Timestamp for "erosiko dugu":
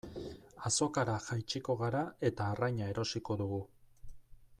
2.95-3.61